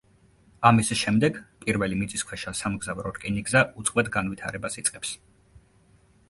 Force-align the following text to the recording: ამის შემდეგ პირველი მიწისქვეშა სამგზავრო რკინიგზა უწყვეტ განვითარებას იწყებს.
ამის 0.69 0.87
შემდეგ 1.01 1.35
პირველი 1.65 1.99
მიწისქვეშა 1.99 2.53
სამგზავრო 2.61 3.13
რკინიგზა 3.19 3.63
უწყვეტ 3.83 4.11
განვითარებას 4.17 4.81
იწყებს. 4.85 5.15